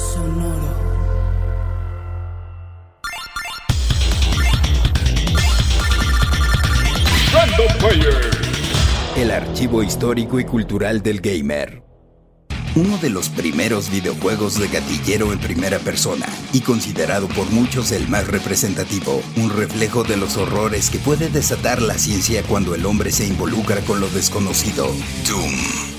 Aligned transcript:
Sonoro. 0.00 0.74
Random 7.32 7.78
Player. 7.78 8.30
El 9.16 9.30
archivo 9.30 9.82
histórico 9.82 10.40
y 10.40 10.44
cultural 10.44 11.02
del 11.02 11.20
gamer. 11.20 11.82
Uno 12.76 12.96
de 12.98 13.10
los 13.10 13.28
primeros 13.28 13.90
videojuegos 13.90 14.58
de 14.58 14.68
gatillero 14.68 15.32
en 15.32 15.38
primera 15.38 15.78
persona 15.78 16.26
y 16.52 16.60
considerado 16.60 17.28
por 17.28 17.50
muchos 17.50 17.92
el 17.92 18.08
más 18.08 18.26
representativo, 18.28 19.20
un 19.36 19.50
reflejo 19.50 20.04
de 20.04 20.16
los 20.16 20.36
horrores 20.36 20.88
que 20.88 20.98
puede 20.98 21.28
desatar 21.28 21.82
la 21.82 21.94
ciencia 21.94 22.42
cuando 22.44 22.74
el 22.74 22.86
hombre 22.86 23.10
se 23.10 23.26
involucra 23.26 23.80
con 23.82 24.00
lo 24.00 24.08
desconocido. 24.08 24.86
Doom. 25.28 25.89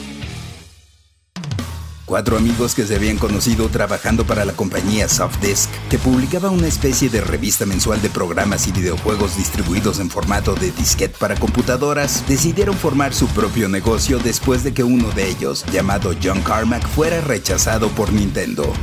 Cuatro 2.11 2.35
amigos 2.35 2.75
que 2.75 2.85
se 2.85 2.97
habían 2.97 3.17
conocido 3.17 3.69
trabajando 3.69 4.25
para 4.25 4.43
la 4.43 4.51
compañía 4.51 5.07
Softdisk, 5.07 5.69
que 5.89 5.97
publicaba 5.97 6.49
una 6.49 6.67
especie 6.67 7.09
de 7.09 7.21
revista 7.21 7.65
mensual 7.65 8.01
de 8.01 8.09
programas 8.09 8.67
y 8.67 8.73
videojuegos 8.73 9.37
distribuidos 9.37 9.97
en 9.97 10.09
formato 10.09 10.53
de 10.53 10.71
disquete 10.71 11.15
para 11.17 11.35
computadoras, 11.35 12.25
decidieron 12.27 12.75
formar 12.75 13.13
su 13.13 13.27
propio 13.27 13.69
negocio 13.69 14.19
después 14.19 14.61
de 14.65 14.73
que 14.73 14.83
uno 14.83 15.09
de 15.11 15.29
ellos, 15.29 15.63
llamado 15.71 16.13
John 16.21 16.41
Carmack, 16.41 16.85
fuera 16.85 17.21
rechazado 17.21 17.87
por 17.87 18.11
Nintendo. 18.11 18.73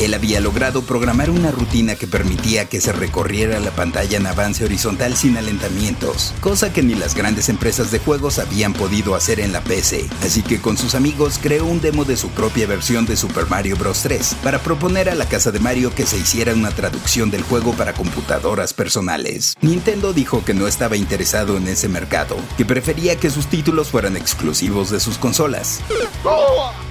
Él 0.00 0.14
había 0.14 0.40
logrado 0.40 0.80
programar 0.80 1.28
una 1.28 1.50
rutina 1.50 1.96
que 1.96 2.06
permitía 2.06 2.66
que 2.66 2.80
se 2.80 2.92
recorriera 2.92 3.60
la 3.60 3.72
pantalla 3.72 4.16
en 4.16 4.26
avance 4.26 4.64
horizontal 4.64 5.16
sin 5.16 5.36
alentamientos, 5.36 6.32
cosa 6.40 6.72
que 6.72 6.82
ni 6.82 6.94
las 6.94 7.14
grandes 7.14 7.50
empresas 7.50 7.90
de 7.90 7.98
juegos 7.98 8.38
habían 8.38 8.72
podido 8.72 9.14
hacer 9.14 9.38
en 9.38 9.52
la 9.52 9.60
PC. 9.60 10.08
Así 10.24 10.40
que 10.40 10.62
con 10.62 10.78
sus 10.78 10.94
amigos 10.94 11.38
creó 11.42 11.66
un 11.66 11.89
de 11.90 12.16
su 12.16 12.28
propia 12.30 12.68
versión 12.68 13.04
de 13.04 13.16
Super 13.16 13.46
Mario 13.48 13.76
Bros. 13.76 14.02
3 14.02 14.36
para 14.44 14.60
proponer 14.60 15.10
a 15.10 15.16
la 15.16 15.26
casa 15.26 15.50
de 15.50 15.58
Mario 15.58 15.92
que 15.92 16.06
se 16.06 16.18
hiciera 16.18 16.54
una 16.54 16.70
traducción 16.70 17.32
del 17.32 17.42
juego 17.42 17.72
para 17.72 17.94
computadoras 17.94 18.72
personales. 18.72 19.54
Nintendo 19.60 20.12
dijo 20.12 20.44
que 20.44 20.54
no 20.54 20.68
estaba 20.68 20.96
interesado 20.96 21.56
en 21.56 21.66
ese 21.66 21.88
mercado, 21.88 22.36
que 22.56 22.64
prefería 22.64 23.16
que 23.16 23.28
sus 23.28 23.48
títulos 23.48 23.88
fueran 23.88 24.16
exclusivos 24.16 24.90
de 24.90 25.00
sus 25.00 25.18
consolas. 25.18 25.80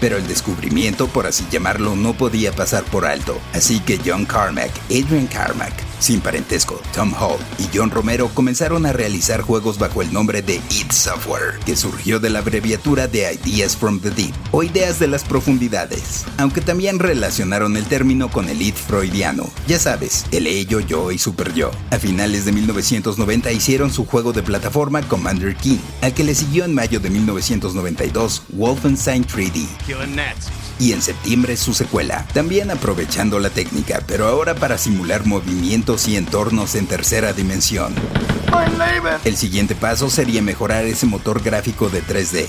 Pero 0.01 0.17
el 0.17 0.27
descubrimiento, 0.27 1.07
por 1.07 1.27
así 1.27 1.45
llamarlo, 1.49 1.95
no 1.95 2.13
podía 2.13 2.51
pasar 2.51 2.83
por 2.83 3.05
alto, 3.05 3.39
así 3.53 3.79
que 3.79 3.99
John 4.05 4.25
Carmack, 4.25 4.71
Adrian 4.89 5.27
Carmack, 5.27 5.73
sin 5.99 6.21
parentesco, 6.21 6.81
Tom 6.93 7.13
Hall 7.13 7.39
y 7.57 7.69
John 7.75 7.91
Romero 7.91 8.29
comenzaron 8.33 8.85
a 8.85 8.93
realizar 8.93 9.41
juegos 9.41 9.77
bajo 9.77 10.01
el 10.01 10.11
nombre 10.11 10.41
de 10.41 10.55
id 10.55 10.91
Software, 10.91 11.59
que 11.65 11.75
surgió 11.75 12.19
de 12.19 12.29
la 12.29 12.39
abreviatura 12.39 13.07
de 13.07 13.39
Ideas 13.45 13.75
from 13.75 13.99
the 13.99 14.09
Deep 14.09 14.33
o 14.51 14.63
Ideas 14.63 14.99
de 14.99 15.07
las 15.07 15.23
Profundidades, 15.23 16.25
aunque 16.37 16.61
también 16.61 16.99
relacionaron 16.99 17.77
el 17.77 17.85
término 17.85 18.29
con 18.29 18.49
el 18.49 18.61
id 18.61 18.73
freudiano, 18.73 19.49
ya 19.67 19.79
sabes, 19.79 20.25
el 20.31 20.47
ello, 20.47 20.79
yo 20.79 21.11
y 21.11 21.17
super 21.17 21.53
yo. 21.53 21.71
A 21.91 21.99
finales 21.99 22.45
de 22.45 22.51
1990 22.51 23.51
hicieron 23.51 23.91
su 23.91 24.05
juego 24.05 24.33
de 24.33 24.43
plataforma 24.43 25.01
Commander 25.01 25.55
King, 25.55 25.79
al 26.01 26.13
que 26.13 26.23
le 26.23 26.35
siguió 26.35 26.65
en 26.65 26.73
mayo 26.73 26.99
de 26.99 27.09
1992 27.09 28.43
Wolfenstein 28.49 29.25
3D 29.25 29.67
y 30.79 30.93
en 30.93 31.01
septiembre 31.01 31.57
su 31.57 31.73
secuela, 31.73 32.25
también 32.33 32.71
aprovechando 32.71 33.39
la 33.39 33.49
técnica, 33.49 34.01
pero 34.07 34.27
ahora 34.27 34.55
para 34.55 34.77
simular 34.77 35.25
movimientos 35.25 36.07
y 36.07 36.15
entornos 36.15 36.75
en 36.75 36.87
tercera 36.87 37.33
dimensión. 37.33 37.93
El 39.25 39.37
siguiente 39.37 39.75
paso 39.75 40.09
sería 40.09 40.41
mejorar 40.41 40.85
ese 40.85 41.05
motor 41.05 41.43
gráfico 41.43 41.89
de 41.89 42.01
3D, 42.03 42.47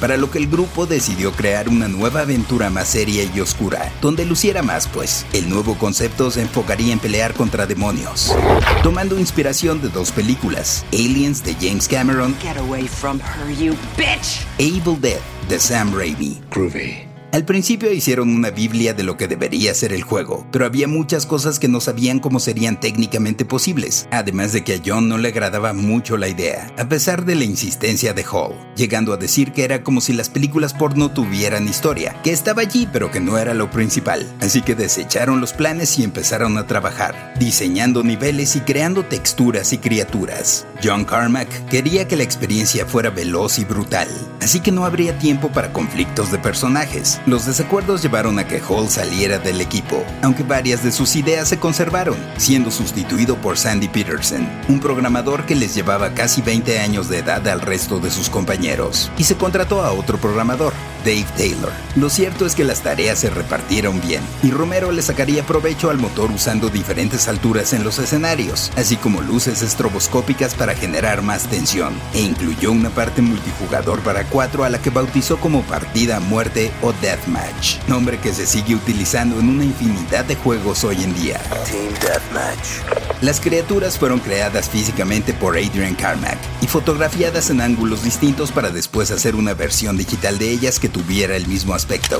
para 0.00 0.16
lo 0.16 0.30
que 0.30 0.38
el 0.38 0.48
grupo 0.48 0.86
decidió 0.86 1.32
crear 1.32 1.68
una 1.68 1.88
nueva 1.88 2.20
aventura 2.20 2.68
más 2.70 2.88
seria 2.88 3.24
y 3.24 3.40
oscura, 3.40 3.92
donde 4.00 4.24
luciera 4.24 4.62
más, 4.62 4.88
pues 4.88 5.24
el 5.32 5.48
nuevo 5.48 5.76
concepto 5.78 6.30
se 6.30 6.42
enfocaría 6.42 6.92
en 6.92 6.98
pelear 6.98 7.34
contra 7.34 7.66
demonios, 7.66 8.34
tomando 8.82 9.18
inspiración 9.18 9.80
de 9.80 9.88
dos 9.88 10.10
películas, 10.10 10.84
Aliens 10.92 11.42
de 11.44 11.54
James 11.54 11.88
Cameron, 11.88 12.36
Get 12.42 12.56
away 12.58 12.88
from 12.88 13.20
her, 13.20 13.50
you 13.56 13.74
bitch! 13.96 14.44
Evil 14.58 15.00
Dead 15.00 15.20
de 15.48 15.58
Sam 15.58 15.94
Raimi. 15.94 16.40
Groovy. 16.50 17.13
Al 17.34 17.44
principio 17.44 17.90
hicieron 17.92 18.32
una 18.32 18.50
biblia 18.50 18.94
de 18.94 19.02
lo 19.02 19.16
que 19.16 19.26
debería 19.26 19.74
ser 19.74 19.92
el 19.92 20.04
juego, 20.04 20.46
pero 20.52 20.66
había 20.66 20.86
muchas 20.86 21.26
cosas 21.26 21.58
que 21.58 21.66
no 21.66 21.80
sabían 21.80 22.20
cómo 22.20 22.38
serían 22.38 22.78
técnicamente 22.78 23.44
posibles, 23.44 24.06
además 24.12 24.52
de 24.52 24.62
que 24.62 24.74
a 24.74 24.80
John 24.86 25.08
no 25.08 25.18
le 25.18 25.30
agradaba 25.30 25.72
mucho 25.72 26.16
la 26.16 26.28
idea, 26.28 26.72
a 26.78 26.88
pesar 26.88 27.24
de 27.24 27.34
la 27.34 27.42
insistencia 27.42 28.14
de 28.14 28.22
Hall, 28.22 28.54
llegando 28.76 29.12
a 29.12 29.16
decir 29.16 29.50
que 29.50 29.64
era 29.64 29.82
como 29.82 30.00
si 30.00 30.12
las 30.12 30.30
películas 30.30 30.74
porno 30.74 31.10
tuvieran 31.10 31.66
historia, 31.66 32.14
que 32.22 32.30
estaba 32.30 32.62
allí 32.62 32.88
pero 32.92 33.10
que 33.10 33.18
no 33.18 33.36
era 33.36 33.52
lo 33.52 33.68
principal, 33.68 34.32
así 34.40 34.62
que 34.62 34.76
desecharon 34.76 35.40
los 35.40 35.54
planes 35.54 35.98
y 35.98 36.04
empezaron 36.04 36.56
a 36.56 36.68
trabajar, 36.68 37.34
diseñando 37.40 38.04
niveles 38.04 38.54
y 38.54 38.60
creando 38.60 39.06
texturas 39.06 39.72
y 39.72 39.78
criaturas. 39.78 40.68
John 40.84 41.04
Carmack 41.04 41.48
quería 41.66 42.06
que 42.06 42.14
la 42.14 42.22
experiencia 42.22 42.86
fuera 42.86 43.10
veloz 43.10 43.58
y 43.58 43.64
brutal, 43.64 44.06
así 44.40 44.60
que 44.60 44.70
no 44.70 44.84
habría 44.84 45.18
tiempo 45.18 45.50
para 45.50 45.72
conflictos 45.72 46.30
de 46.30 46.38
personajes, 46.38 47.18
los 47.26 47.46
desacuerdos 47.46 48.02
llevaron 48.02 48.38
a 48.38 48.46
que 48.46 48.60
Hall 48.60 48.88
saliera 48.90 49.38
del 49.38 49.60
equipo, 49.60 50.04
aunque 50.22 50.42
varias 50.42 50.84
de 50.84 50.92
sus 50.92 51.16
ideas 51.16 51.48
se 51.48 51.58
conservaron, 51.58 52.16
siendo 52.36 52.70
sustituido 52.70 53.36
por 53.36 53.56
Sandy 53.56 53.88
Peterson, 53.88 54.46
un 54.68 54.78
programador 54.78 55.46
que 55.46 55.54
les 55.54 55.74
llevaba 55.74 56.12
casi 56.12 56.42
20 56.42 56.80
años 56.80 57.08
de 57.08 57.18
edad 57.18 57.46
al 57.48 57.62
resto 57.62 57.98
de 57.98 58.10
sus 58.10 58.28
compañeros, 58.28 59.10
y 59.16 59.24
se 59.24 59.36
contrató 59.36 59.82
a 59.82 59.92
otro 59.92 60.18
programador, 60.18 60.74
Dave 61.04 61.26
Taylor. 61.36 61.72
Lo 61.96 62.08
cierto 62.10 62.46
es 62.46 62.54
que 62.54 62.64
las 62.64 62.82
tareas 62.82 63.18
se 63.18 63.30
repartieron 63.30 64.00
bien, 64.00 64.22
y 64.42 64.50
Romero 64.50 64.92
le 64.92 65.02
sacaría 65.02 65.46
provecho 65.46 65.90
al 65.90 65.98
motor 65.98 66.30
usando 66.30 66.68
diferentes 66.68 67.28
alturas 67.28 67.72
en 67.72 67.84
los 67.84 67.98
escenarios, 67.98 68.70
así 68.76 68.96
como 68.96 69.22
luces 69.22 69.62
estroboscópicas 69.62 70.54
para 70.54 70.74
generar 70.74 71.22
más 71.22 71.44
tensión, 71.44 71.94
e 72.12 72.20
incluyó 72.20 72.70
una 72.72 72.90
parte 72.90 73.22
multijugador 73.22 74.00
para 74.00 74.24
cuatro 74.24 74.64
a 74.64 74.70
la 74.70 74.80
que 74.80 74.90
bautizó 74.90 75.38
como 75.38 75.62
partida, 75.62 76.20
muerte 76.20 76.70
o 76.82 76.92
Deathmatch, 77.14 77.76
nombre 77.86 78.18
que 78.18 78.34
se 78.34 78.44
sigue 78.44 78.74
utilizando 78.74 79.38
en 79.38 79.48
una 79.48 79.64
infinidad 79.64 80.24
de 80.24 80.34
juegos 80.34 80.82
hoy 80.82 81.00
en 81.04 81.14
día. 81.14 81.40
Team 81.64 81.94
Deathmatch. 82.00 83.22
Las 83.22 83.40
criaturas 83.40 83.96
fueron 83.96 84.18
creadas 84.18 84.68
físicamente 84.68 85.32
por 85.32 85.56
Adrian 85.56 85.94
Carmack 85.94 86.38
y 86.60 86.66
fotografiadas 86.66 87.50
en 87.50 87.60
ángulos 87.60 88.02
distintos 88.02 88.50
para 88.50 88.70
después 88.70 89.12
hacer 89.12 89.36
una 89.36 89.54
versión 89.54 89.96
digital 89.96 90.38
de 90.38 90.50
ellas 90.50 90.80
que 90.80 90.88
tuviera 90.88 91.36
el 91.36 91.46
mismo 91.46 91.74
aspecto. 91.74 92.18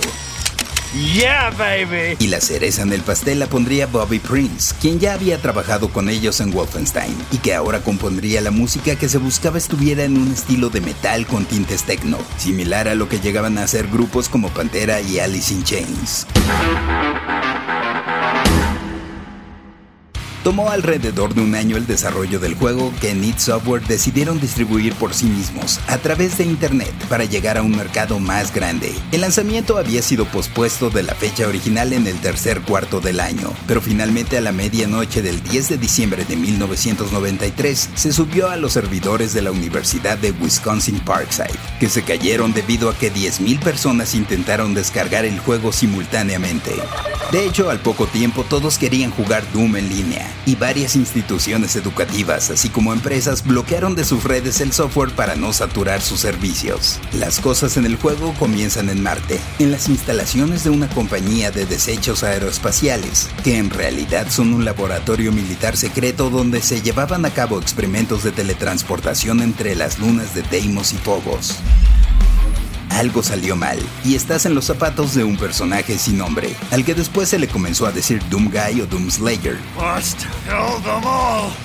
Yeah, 0.94 1.50
baby. 1.58 2.16
Y 2.20 2.28
la 2.28 2.40
cereza 2.40 2.82
en 2.82 2.92
el 2.92 3.00
pastel 3.00 3.40
la 3.40 3.48
pondría 3.48 3.86
Bobby 3.86 4.20
Prince, 4.20 4.72
quien 4.80 5.00
ya 5.00 5.14
había 5.14 5.38
trabajado 5.38 5.88
con 5.88 6.08
ellos 6.08 6.40
en 6.40 6.52
Wolfenstein 6.52 7.16
y 7.32 7.38
que 7.38 7.52
ahora 7.52 7.80
compondría 7.80 8.40
la 8.40 8.52
música 8.52 8.94
que 8.94 9.08
se 9.08 9.18
buscaba 9.18 9.58
estuviera 9.58 10.04
en 10.04 10.16
un 10.16 10.32
estilo 10.32 10.70
de 10.70 10.80
metal 10.80 11.26
con 11.26 11.46
tintes 11.46 11.82
techno, 11.82 12.18
similar 12.36 12.86
a 12.86 12.94
lo 12.94 13.08
que 13.08 13.18
llegaban 13.18 13.58
a 13.58 13.64
hacer 13.64 13.88
grupos 13.88 14.28
como 14.28 14.50
Pantera 14.50 15.00
y 15.00 15.18
Alice 15.18 15.52
in 15.52 15.64
Chains. 15.64 16.28
Tomó 20.44 20.68
alrededor 20.68 21.32
de 21.32 21.40
un 21.40 21.54
año 21.54 21.78
el 21.78 21.86
desarrollo 21.86 22.38
del 22.38 22.54
juego 22.54 22.92
que 23.00 23.14
Need 23.14 23.38
Software 23.38 23.82
decidieron 23.86 24.38
distribuir 24.38 24.92
por 24.92 25.14
sí 25.14 25.24
mismos 25.24 25.80
a 25.86 25.96
través 25.96 26.36
de 26.36 26.44
Internet 26.44 26.92
para 27.08 27.24
llegar 27.24 27.56
a 27.56 27.62
un 27.62 27.74
mercado 27.74 28.20
más 28.20 28.52
grande. 28.52 28.92
El 29.10 29.22
lanzamiento 29.22 29.78
había 29.78 30.02
sido 30.02 30.26
pospuesto 30.26 30.90
de 30.90 31.02
la 31.02 31.14
fecha 31.14 31.48
original 31.48 31.94
en 31.94 32.06
el 32.06 32.20
tercer 32.20 32.60
cuarto 32.60 33.00
del 33.00 33.20
año, 33.20 33.54
pero 33.66 33.80
finalmente 33.80 34.36
a 34.36 34.42
la 34.42 34.52
medianoche 34.52 35.22
del 35.22 35.42
10 35.42 35.70
de 35.70 35.78
diciembre 35.78 36.26
de 36.26 36.36
1993 36.36 37.88
se 37.94 38.12
subió 38.12 38.50
a 38.50 38.56
los 38.56 38.74
servidores 38.74 39.32
de 39.32 39.40
la 39.40 39.50
Universidad 39.50 40.18
de 40.18 40.32
Wisconsin 40.32 41.00
Parkside, 41.00 41.58
que 41.80 41.88
se 41.88 42.02
cayeron 42.02 42.52
debido 42.52 42.90
a 42.90 42.98
que 42.98 43.10
10.000 43.10 43.60
personas 43.60 44.14
intentaron 44.14 44.74
descargar 44.74 45.24
el 45.24 45.38
juego 45.38 45.72
simultáneamente. 45.72 46.72
De 47.32 47.46
hecho, 47.46 47.70
al 47.70 47.80
poco 47.80 48.06
tiempo 48.06 48.44
todos 48.44 48.76
querían 48.78 49.10
jugar 49.10 49.42
Doom 49.52 49.76
en 49.76 49.88
línea, 49.88 50.33
y 50.46 50.56
varias 50.56 50.96
instituciones 50.96 51.76
educativas, 51.76 52.50
así 52.50 52.68
como 52.68 52.92
empresas, 52.92 53.44
bloquearon 53.44 53.94
de 53.94 54.04
sus 54.04 54.24
redes 54.24 54.60
el 54.60 54.72
software 54.72 55.12
para 55.12 55.36
no 55.36 55.52
saturar 55.52 56.00
sus 56.00 56.20
servicios. 56.20 57.00
Las 57.12 57.40
cosas 57.40 57.76
en 57.76 57.86
el 57.86 57.96
juego 57.96 58.34
comienzan 58.38 58.88
en 58.88 59.02
Marte, 59.02 59.40
en 59.58 59.70
las 59.70 59.88
instalaciones 59.88 60.64
de 60.64 60.70
una 60.70 60.88
compañía 60.88 61.50
de 61.50 61.66
desechos 61.66 62.22
aeroespaciales, 62.22 63.28
que 63.42 63.58
en 63.58 63.70
realidad 63.70 64.30
son 64.30 64.52
un 64.54 64.64
laboratorio 64.64 65.32
militar 65.32 65.76
secreto 65.76 66.30
donde 66.30 66.60
se 66.62 66.82
llevaban 66.82 67.24
a 67.24 67.30
cabo 67.30 67.60
experimentos 67.60 68.22
de 68.22 68.32
teletransportación 68.32 69.40
entre 69.40 69.74
las 69.74 69.98
lunas 69.98 70.34
de 70.34 70.42
Deimos 70.42 70.92
y 70.92 70.96
Phobos 70.96 71.58
algo 72.94 73.22
salió 73.22 73.56
mal 73.56 73.78
y 74.04 74.14
estás 74.14 74.46
en 74.46 74.54
los 74.54 74.66
zapatos 74.66 75.14
de 75.14 75.24
un 75.24 75.36
personaje 75.36 75.98
sin 75.98 76.18
nombre, 76.18 76.54
al 76.70 76.84
que 76.84 76.94
después 76.94 77.28
se 77.28 77.38
le 77.38 77.48
comenzó 77.48 77.86
a 77.86 77.92
decir 77.92 78.22
Doom 78.30 78.50
Guy 78.50 78.80
o 78.80 78.86
Doom 78.86 79.10
Slayer. 79.10 79.58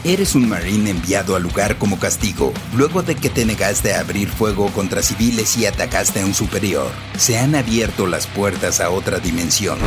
Eres 0.03 0.35
un 0.35 0.49
marine 0.49 0.89
enviado 0.89 1.35
al 1.35 1.43
lugar 1.43 1.77
como 1.77 1.99
castigo, 1.99 2.53
luego 2.75 3.03
de 3.03 3.15
que 3.15 3.29
te 3.29 3.45
negaste 3.45 3.93
a 3.93 4.01
abrir 4.01 4.29
fuego 4.29 4.67
contra 4.71 5.01
civiles 5.01 5.57
y 5.57 5.65
atacaste 5.65 6.21
a 6.21 6.25
un 6.25 6.33
superior. 6.33 6.91
Se 7.17 7.37
han 7.37 7.55
abierto 7.55 8.07
las 8.07 8.27
puertas 8.27 8.79
a 8.79 8.89
otra 8.89 9.19
dimensión 9.19 9.77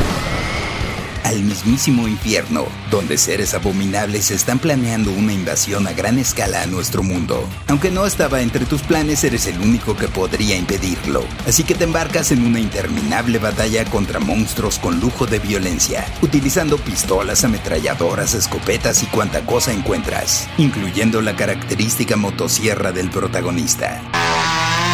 al 1.25 1.43
mismísimo 1.43 2.09
infierno, 2.09 2.67
donde 2.91 3.19
seres 3.19 3.55
abominables 3.55 4.31
están 4.31 4.59
planeando 4.59 5.11
una 5.13 5.33
invasión 5.33 5.87
a 5.87 5.93
gran 5.93 6.19
escala 6.19 6.63
a 6.63 6.67
nuestro 6.67 7.03
mundo. 7.03 7.49
Aunque 7.69 7.91
no 7.91 8.07
estaba 8.07 8.41
entre 8.41 8.67
tus 8.67 8.83
planes, 8.83 9.25
eres 9.25 9.47
el 9.47 9.59
único 9.61 9.97
que 9.97 10.09
podría 10.09 10.57
impedirlo. 10.57 11.25
Así 11.47 11.65
que 11.65 11.75
te 11.75 11.85
embarcas 11.85 12.33
en 12.33 12.45
una 12.45 12.61
interminable 12.61 13.39
batalla 13.39 13.85
contra 13.85 14.21
monstruos 14.21 14.79
con 14.79 15.01
lujo 15.01 15.27
de 15.27 15.39
violencia, 15.39 16.05
utilizando 16.23 16.77
pistolas, 16.79 17.45
ametralladoras, 17.45 18.35
escopetas 18.35 19.03
y 19.03 19.07
cuanta 19.07 19.45
cosa 19.47 19.73
encuentras, 19.73 20.49
incluyendo 20.59 21.23
la 21.23 21.37
característica 21.37 22.17
motosierra 22.17 22.93
del 22.93 23.11
protagonista. 23.11 24.03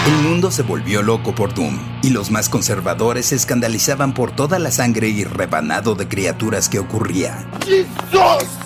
El 0.06 0.22
mundo 0.22 0.50
se 0.50 0.62
volvió 0.62 1.02
loco 1.02 1.34
por 1.34 1.54
Doom, 1.54 1.78
y 2.02 2.10
los 2.10 2.30
más 2.30 2.48
conservadores 2.48 3.26
se 3.26 3.34
escandalizaban 3.34 4.14
por 4.14 4.30
toda 4.30 4.58
la 4.58 4.70
sangre 4.70 5.08
y 5.08 5.24
rebanado 5.24 5.94
de 5.94 6.08
criaturas 6.08 6.68
que 6.68 6.78
ocurría. 6.78 7.46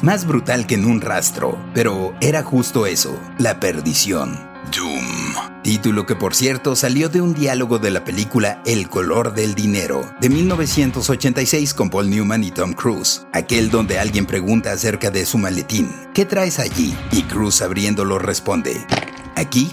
Más 0.02 0.26
brutal 0.26 0.66
que 0.66 0.74
en 0.74 0.84
un 0.84 1.00
rastro, 1.00 1.58
pero 1.74 2.14
era 2.20 2.42
justo 2.42 2.86
eso, 2.86 3.18
la 3.38 3.58
perdición. 3.58 4.52
Doom. 4.76 5.52
Título 5.62 6.06
que 6.06 6.16
por 6.16 6.34
cierto 6.34 6.74
salió 6.74 7.08
de 7.08 7.20
un 7.20 7.34
diálogo 7.34 7.78
de 7.78 7.90
la 7.90 8.04
película 8.04 8.62
El 8.66 8.88
color 8.88 9.34
del 9.34 9.54
dinero, 9.54 10.12
de 10.20 10.28
1986 10.28 11.74
con 11.74 11.88
Paul 11.88 12.10
Newman 12.10 12.42
y 12.42 12.50
Tom 12.50 12.72
Cruise, 12.72 13.26
aquel 13.32 13.70
donde 13.70 13.98
alguien 13.98 14.26
pregunta 14.26 14.72
acerca 14.72 15.10
de 15.10 15.24
su 15.24 15.38
maletín, 15.38 15.92
¿qué 16.14 16.24
traes 16.24 16.58
allí? 16.58 16.96
Y 17.12 17.22
Cruise 17.22 17.62
abriéndolo 17.62 18.18
responde, 18.18 18.84
aquí 19.36 19.72